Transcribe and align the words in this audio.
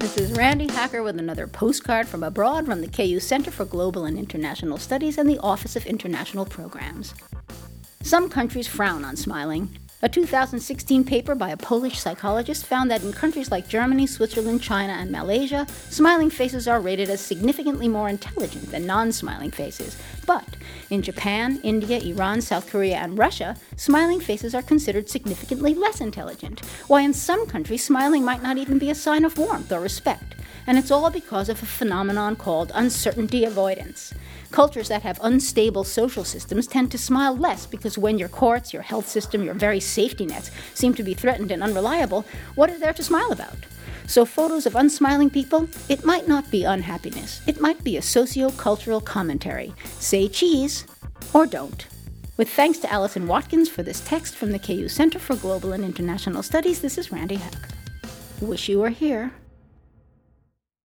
This 0.00 0.16
is 0.16 0.38
Randi 0.38 0.68
Hacker 0.68 1.02
with 1.02 1.18
another 1.18 1.48
postcard 1.48 2.06
from 2.06 2.22
abroad 2.22 2.66
from 2.66 2.82
the 2.82 2.86
KU 2.86 3.18
Center 3.18 3.50
for 3.50 3.64
Global 3.64 4.04
and 4.04 4.16
International 4.16 4.78
Studies 4.78 5.18
and 5.18 5.28
the 5.28 5.40
Office 5.40 5.74
of 5.74 5.84
International 5.86 6.46
Programs. 6.46 7.16
Some 8.04 8.30
countries 8.30 8.68
frown 8.68 9.04
on 9.04 9.16
smiling. 9.16 9.76
A 10.00 10.08
2016 10.08 11.02
paper 11.02 11.34
by 11.34 11.50
a 11.50 11.56
Polish 11.56 11.98
psychologist 11.98 12.64
found 12.64 12.88
that 12.88 13.02
in 13.02 13.12
countries 13.12 13.50
like 13.50 13.66
Germany, 13.66 14.06
Switzerland, 14.06 14.62
China, 14.62 14.92
and 14.92 15.10
Malaysia, 15.10 15.66
smiling 15.90 16.30
faces 16.30 16.68
are 16.68 16.80
rated 16.80 17.10
as 17.10 17.20
significantly 17.20 17.88
more 17.88 18.08
intelligent 18.08 18.70
than 18.70 18.86
non 18.86 19.10
smiling 19.10 19.50
faces. 19.50 19.96
But 20.24 20.46
in 20.88 21.02
Japan, 21.02 21.58
India, 21.64 21.98
Iran, 21.98 22.42
South 22.42 22.70
Korea, 22.70 22.98
and 22.98 23.18
Russia, 23.18 23.56
smiling 23.74 24.20
faces 24.20 24.54
are 24.54 24.62
considered 24.62 25.10
significantly 25.10 25.74
less 25.74 26.00
intelligent. 26.00 26.60
Why, 26.86 27.00
in 27.00 27.12
some 27.12 27.48
countries, 27.48 27.82
smiling 27.82 28.24
might 28.24 28.42
not 28.42 28.56
even 28.56 28.78
be 28.78 28.90
a 28.90 28.94
sign 28.94 29.24
of 29.24 29.36
warmth 29.36 29.72
or 29.72 29.80
respect 29.80 30.36
and 30.68 30.76
it's 30.76 30.90
all 30.90 31.08
because 31.08 31.48
of 31.48 31.62
a 31.62 31.66
phenomenon 31.66 32.36
called 32.36 32.70
uncertainty 32.74 33.44
avoidance. 33.44 34.12
Cultures 34.50 34.88
that 34.88 35.00
have 35.00 35.18
unstable 35.22 35.82
social 35.82 36.24
systems 36.24 36.66
tend 36.66 36.90
to 36.90 36.98
smile 36.98 37.34
less 37.34 37.64
because 37.64 37.96
when 37.96 38.18
your 38.18 38.28
courts, 38.28 38.74
your 38.74 38.82
health 38.82 39.08
system, 39.08 39.42
your 39.42 39.54
very 39.54 39.80
safety 39.80 40.26
nets 40.26 40.50
seem 40.74 40.92
to 40.92 41.02
be 41.02 41.14
threatened 41.14 41.50
and 41.50 41.62
unreliable, 41.62 42.26
what 42.54 42.68
is 42.68 42.80
there 42.80 42.92
to 42.92 43.02
smile 43.02 43.32
about? 43.32 43.56
So, 44.06 44.26
photos 44.26 44.66
of 44.66 44.76
unsmiling 44.76 45.30
people, 45.30 45.68
it 45.88 46.04
might 46.04 46.28
not 46.28 46.50
be 46.50 46.64
unhappiness. 46.64 47.40
It 47.46 47.62
might 47.62 47.82
be 47.82 47.96
a 47.96 48.02
socio 48.02 48.50
cultural 48.50 49.00
commentary. 49.00 49.74
Say 49.98 50.28
cheese 50.28 50.86
or 51.32 51.46
don't. 51.46 51.86
With 52.36 52.50
thanks 52.50 52.78
to 52.80 52.92
Alison 52.92 53.26
Watkins 53.26 53.70
for 53.70 53.82
this 53.82 54.00
text 54.00 54.36
from 54.36 54.52
the 54.52 54.58
KU 54.58 54.88
Center 54.88 55.18
for 55.18 55.34
Global 55.34 55.72
and 55.72 55.82
International 55.82 56.42
Studies, 56.42 56.82
this 56.82 56.98
is 56.98 57.10
Randi 57.10 57.36
Hacker. 57.36 57.68
Wish 58.42 58.68
you 58.68 58.80
were 58.80 58.90
here. 58.90 59.32